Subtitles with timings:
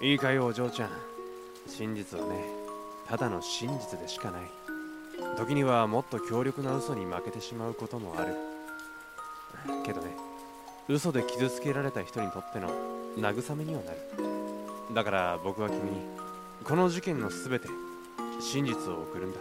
[0.00, 0.90] いいかよお嬢ちゃん。
[1.66, 2.44] 真実はね
[3.08, 4.42] ただの真実でしかない。
[5.38, 8.36] 時にはもっと強力な嘘に負けてしまうこともある。
[9.84, 10.08] けどね
[10.88, 12.68] 嘘で傷つけられた人にとっての
[13.16, 13.98] 慰めにはなる。
[14.94, 16.02] だから僕は君に
[16.62, 17.68] この事件の全て
[18.40, 19.38] 真実を送るんだ。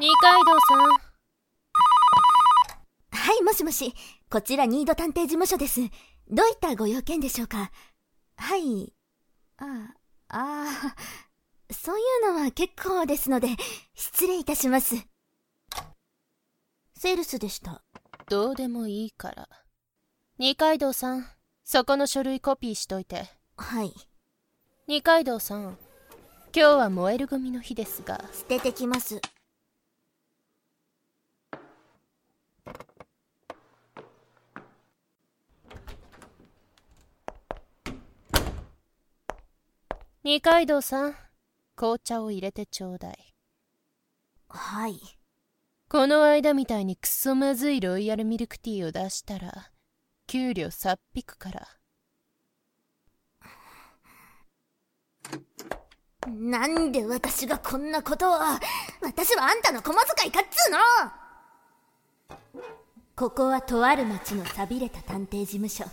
[0.00, 0.80] 二階堂さん
[3.18, 3.92] はい、もしもし。
[4.30, 5.82] こちら、ニード探偵事務所です。
[6.30, 7.70] どういったご用件でしょうか？
[8.38, 8.94] はい。
[9.58, 9.90] あ
[10.28, 13.48] あ、ああ、そういうのは結構ですので、
[13.94, 14.94] 失礼いたします。
[16.96, 17.82] セールスでした。
[18.30, 19.50] どうでもいいから
[20.38, 21.26] 二階堂さん
[21.62, 23.26] そこの書類コピーしといて
[23.58, 23.92] はい。
[24.86, 25.76] 二階堂さん
[26.56, 29.20] 今日は燃えるゴミの日ですが捨ててきます。
[40.22, 41.14] 二階堂さん
[41.76, 43.34] 紅茶を入れてちょうだい。
[44.50, 45.00] はい。
[45.88, 49.70] この間みたいにクソまずいロイヤルミルクティーを出したら
[50.26, 51.66] 給料さっぴくから。
[56.28, 58.34] なんで私がこんなことを
[59.00, 60.72] 私はあんたの小遣いかっつー
[62.36, 62.38] の！
[63.16, 65.86] ここはとある町の寂れた探偵事務所。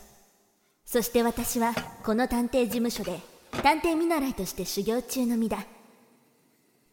[0.83, 3.21] そして私はこの探偵事務所で
[3.63, 5.65] 探偵見習いとして修行中の身だ。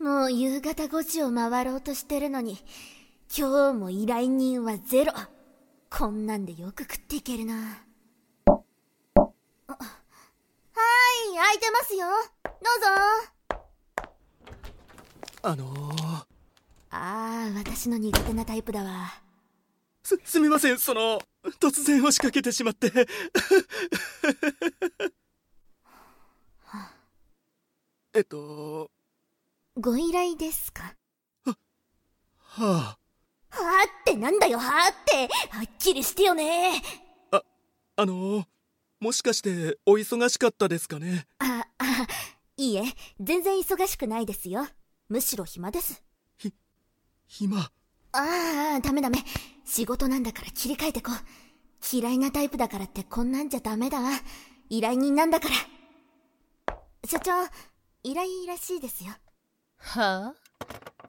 [0.00, 2.58] もう夕方5時を回ろうとしてるのに
[3.36, 5.12] 今日も依頼人はゼロ。
[5.90, 7.84] こんなんでよく食っていけるな。
[8.46, 8.60] あはい
[11.36, 12.06] 空いてますよ。
[12.42, 12.86] どうぞ。
[15.42, 16.24] あのー、
[16.90, 19.12] ああ私の苦手なタイプだわ。
[20.02, 21.20] す、すみません、その、
[21.60, 22.90] 突然押しかけてしまって。
[28.16, 28.92] えっと、
[29.76, 30.94] ご依頼ですか？
[31.44, 31.56] は
[32.56, 32.96] あ、は
[33.50, 35.28] あってなんだよはあって。
[35.50, 36.80] はっきりしてよね。
[37.96, 38.46] あのー、
[39.00, 41.26] もしかしてお忙しかったですかね？
[41.40, 41.84] ああ
[42.56, 42.84] いいえ。
[43.18, 44.66] 全然忙しくないですよ。
[45.08, 46.04] むしろ暇です。
[47.26, 47.58] 暇。
[47.60, 47.70] あ
[48.12, 49.18] あダメダメ。
[49.64, 51.96] 仕事なんだから切り替えてこう。
[51.96, 54.00] 嫌いなタイプだからってこんなんじゃダメだ。
[54.00, 54.10] わ
[54.70, 56.76] 依頼人なんだから。
[57.06, 57.32] 所長
[58.04, 59.12] 依頼らしいですよ。
[59.78, 60.34] は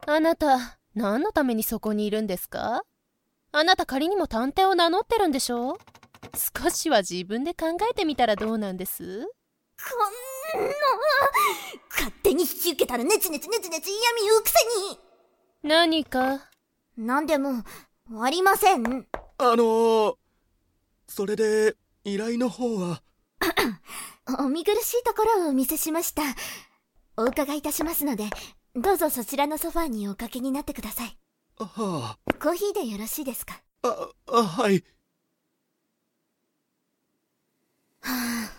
[0.07, 0.11] あ？
[0.13, 2.83] あなた何のためにそこにいるんですか？
[3.51, 5.78] あなた仮にも探偵を名乗ってるんでしょ
[6.63, 9.03] 少しは自分で考えてみたらどうなんです？
[10.53, 10.67] こんな
[11.91, 14.56] 勝手に引き受けたらネチネチネチネチ嫌味言うくせ
[14.94, 15.00] に。
[15.69, 16.50] 何か？
[16.97, 17.63] なんでも
[18.22, 19.06] ありません。
[19.38, 20.16] あのー、
[21.07, 21.75] それで、
[22.06, 23.01] 依頼の方は、
[24.39, 26.22] お見苦しいところをお見せしました
[27.18, 28.26] お伺いいたしますので
[28.76, 31.18] どうぞそちらのソファーにおかけになってください。
[31.58, 33.62] はコーヒーでよろしいですか？
[33.84, 34.84] あ、あ、あ、はい。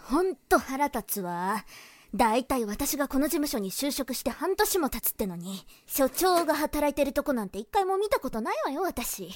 [0.05, 1.65] ほんと腹立つわ。
[2.15, 9.29] だいたい私がこの事務所に就職して半年も経つってのに所長が働いてるとこなんて一回も見たことないわよ私。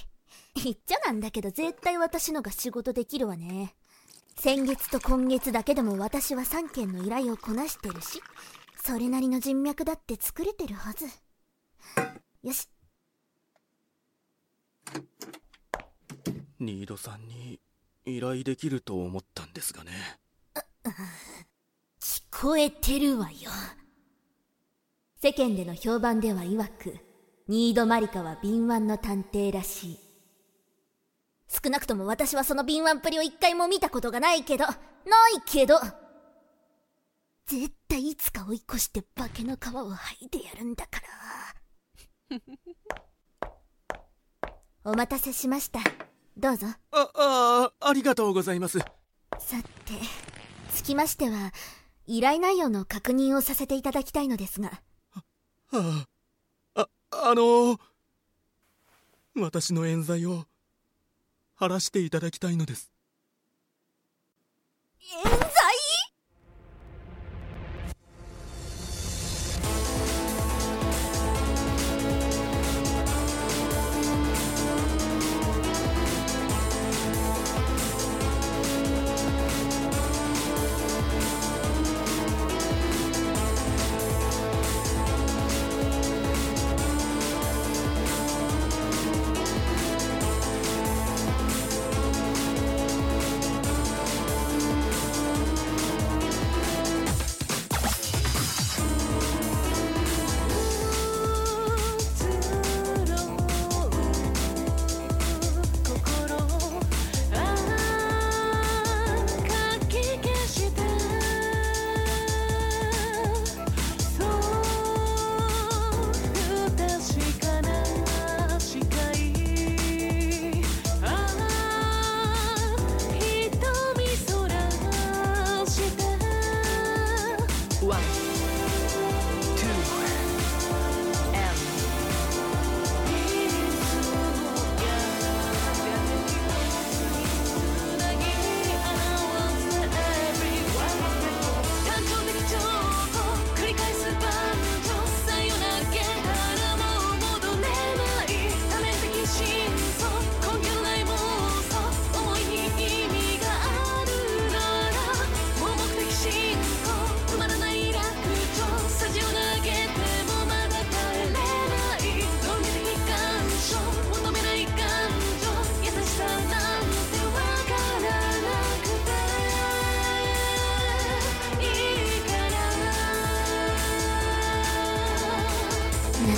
[0.54, 3.74] 言っちゃなんだけど絶対私のが仕事できるわね。
[4.36, 8.22] 先月と今月だけでも私は3件の依頼をこなしてるし
[8.82, 11.06] それなりの人脈だって作れてるはず。
[12.42, 12.68] よし。
[16.58, 17.60] ニードさんに
[18.04, 19.92] 依頼できると思ったんですがね。
[22.00, 23.50] 聞こえてるわよ。
[25.22, 26.98] 世間での評判では曰く
[27.48, 29.98] ニードマリカは敏腕の探偵らしい。
[31.48, 34.74] 少なくとも私はその敏腕っぷりを一回も見たことがないけどない
[35.44, 35.74] けど
[37.50, 41.00] 絶対いつか追い越して化けの皮を剥いでやるんだか
[42.30, 42.38] ら
[44.84, 45.80] お待たせしました
[46.36, 48.78] どうぞあ、あ、ありがとうございます。
[48.78, 48.86] さ
[49.84, 49.94] て
[50.72, 51.52] つきましては
[52.06, 54.80] 依頼内容の確認をさせていただきたいのですが
[55.10, 55.24] は
[55.72, 56.06] あ、
[56.76, 57.80] あ、あのー、
[59.34, 60.46] 私の冤罪を
[61.56, 62.89] 晴らしていただきたいのです。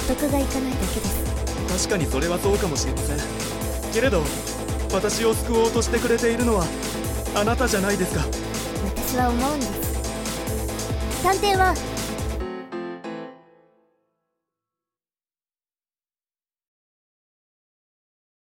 [0.09, 1.87] 得がいかないだけです。
[1.87, 3.19] 確かにそれはそうかもしれません。
[3.93, 4.23] けれど
[4.93, 6.67] 私を救おうとしてくれているのは
[7.35, 8.25] あなたじゃないですか。
[8.97, 11.23] 私は思うんです。
[11.23, 11.75] 探偵は